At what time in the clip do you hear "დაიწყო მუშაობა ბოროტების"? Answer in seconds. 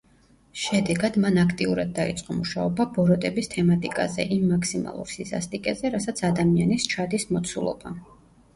1.99-3.51